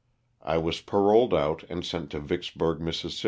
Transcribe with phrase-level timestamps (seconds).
[0.41, 3.05] I was paroled out and sent to Vicksburg, Miss.